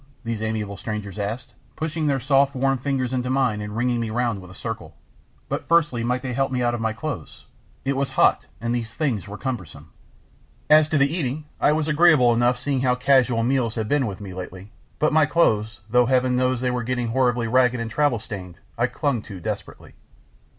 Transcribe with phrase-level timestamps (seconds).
[0.23, 4.41] these amiable strangers asked, pushing their soft warm fingers into mine and ringing me round
[4.41, 4.95] with a circle.
[5.47, 7.45] "But firstly might they help me out of my clothes?
[7.85, 9.91] It was hot, and these things were cumbersome."
[10.71, 14.19] As to the eating, I was agreeable enough seeing how casual meals had been with
[14.21, 18.17] me lately, but my clothes, though Heaven knows they were getting horribly ragged and travel
[18.17, 19.93] stained, I clung to desperately.